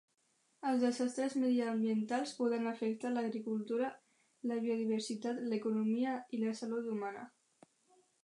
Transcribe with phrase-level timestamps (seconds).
[0.69, 3.91] Els desastres mediambientals poden afectar l'agricultura,
[4.53, 7.27] la biodiversitat, l'economia i la salut humana.